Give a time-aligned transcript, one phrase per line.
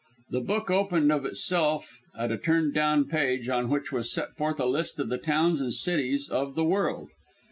[0.31, 4.59] The book opened of itself at a turned down page, on which was set forth
[4.59, 7.11] a list of the towns and cities of the world.